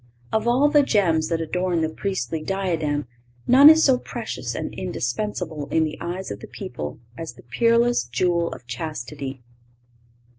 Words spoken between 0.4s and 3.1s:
all the gems that adorn the priestly diadem,